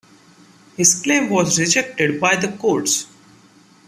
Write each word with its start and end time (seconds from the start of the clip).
His 0.77 0.99
claim 0.99 1.29
was 1.29 1.59
rejected 1.59 2.19
by 2.19 2.35
the 2.35 2.47
courts. 2.57 3.05